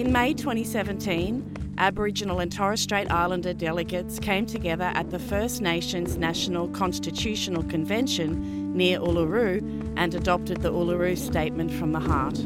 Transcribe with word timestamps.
In 0.00 0.12
May 0.12 0.32
2017, 0.32 1.74
Aboriginal 1.76 2.40
and 2.40 2.50
Torres 2.50 2.80
Strait 2.80 3.10
Islander 3.10 3.52
delegates 3.52 4.18
came 4.18 4.46
together 4.46 4.90
at 4.94 5.10
the 5.10 5.18
First 5.18 5.60
Nations 5.60 6.16
National 6.16 6.68
Constitutional 6.68 7.62
Convention 7.64 8.74
near 8.74 8.98
Uluru 8.98 9.60
and 9.98 10.14
adopted 10.14 10.62
the 10.62 10.72
Uluru 10.72 11.18
Statement 11.18 11.70
from 11.70 11.92
the 11.92 12.00
Heart. 12.00 12.36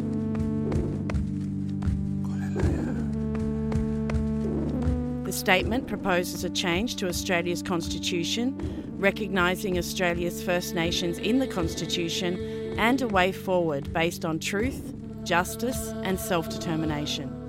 The 5.25 5.33
statement 5.33 5.87
proposes 5.87 6.43
a 6.43 6.51
change 6.51 6.97
to 6.97 7.09
Australia's 7.09 7.63
constitution, 7.63 8.97
recognising 8.99 9.79
Australia's 9.79 10.43
First 10.43 10.75
Nations 10.75 11.19
in 11.19 11.39
the 11.39 11.47
constitution 11.47 12.75
and 12.81 13.01
a 13.01 13.07
way 13.07 13.31
forward 13.31 13.93
based 13.93 14.25
on 14.25 14.41
truth, 14.41 14.93
justice, 15.23 15.93
and 16.03 16.19
self 16.19 16.49
determination. 16.49 17.43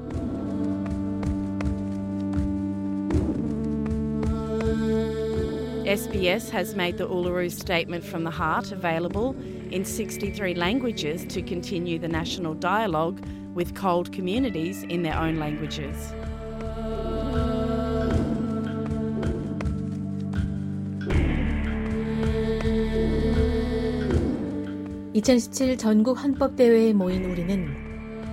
SBS 5.86 6.50
has 6.50 6.74
made 6.74 6.98
the 6.98 7.08
Uluru 7.08 7.52
Statement 7.52 8.04
from 8.04 8.24
the 8.24 8.32
Heart 8.32 8.72
available 8.72 9.36
in 9.70 9.86
63 9.86 10.56
languages 10.56 11.24
to 11.26 11.44
continue 11.44 12.00
the 12.00 12.08
national 12.08 12.56
dialogue 12.56 13.24
with 13.54 13.76
CALD 13.76 14.12
communities 14.12 14.82
in 14.82 15.04
their 15.04 15.16
own 15.16 15.38
languages. 15.38 16.12
(2017) 25.14 25.78
전국 25.78 26.18
헌법대회에 26.18 26.94
모인 26.94 27.26
우리는 27.26 27.86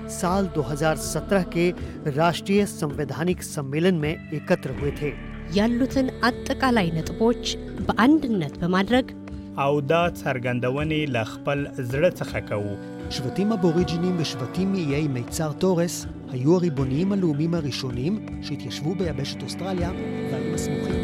साल 0.08 0.48
2017 0.54 1.44
के 1.52 1.72
राष्ट्रीय 2.16 2.66
संवैधानिक 2.66 3.42
सम्मेलन 3.42 3.94
में 3.94 4.30
एकत्र 4.32 4.70
हुए 4.80 4.90
थे 4.90 5.31
ያሉትን 5.53 6.07
አጠቃላይ 6.21 6.91
ነጥቦች 6.97 7.43
በአንድነት 7.85 8.57
በማድረግ 8.61 9.07
አውዳት 9.57 10.15
ሰርገንደወኒ 10.17 10.93
ለኽበል 11.13 11.61
ዝረ 11.91 12.05
ጸኸከው 12.09 12.63
שבטים 13.09 13.51
אבוריג'ינים 13.51 14.15
ושבטים 14.19 14.71
מאיי 14.71 15.07
מיצר 15.07 15.51
תורס 15.51 15.95
היו 16.31 16.55
הריבוניים 16.55 17.11
הלאומיים 17.11 17.53
הראשונים 17.53 18.13
שהתיישבו 18.41 18.95
ביבשת 18.95 19.43
אוסטרליה 19.43 19.91
והיו 20.31 20.53
הסמוכים 20.55 20.97